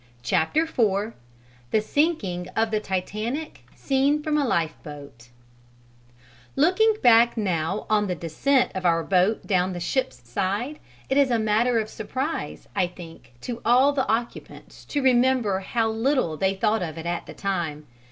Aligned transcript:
CHAPTER 0.23 0.63
IV 0.63 1.13
THE 1.69 1.79
SINKING 1.79 2.47
OF 2.55 2.71
THE 2.71 2.79
TITANIC 2.79 3.67
SEEN 3.75 4.23
FROM 4.23 4.35
A 4.39 4.43
LIFEBOAT 4.47 5.29
Looking 6.55 6.95
back 7.03 7.37
now 7.37 7.85
on 7.87 8.07
the 8.07 8.15
descent 8.15 8.71
of 8.73 8.83
our 8.83 9.03
boat 9.03 9.45
down 9.45 9.73
the 9.73 9.79
ship's 9.79 10.27
side, 10.27 10.79
it 11.07 11.17
is 11.19 11.29
a 11.29 11.37
matter 11.37 11.77
of 11.77 11.87
surprise, 11.87 12.67
I 12.75 12.87
think, 12.87 13.33
to 13.41 13.61
all 13.63 13.93
the 13.93 14.07
occupants 14.11 14.85
to 14.85 15.03
remember 15.03 15.59
how 15.59 15.89
little 15.91 16.35
they 16.35 16.55
thought 16.55 16.81
of 16.81 16.97
it 16.97 17.05
at 17.05 17.27
the 17.27 17.35
time. 17.35 17.85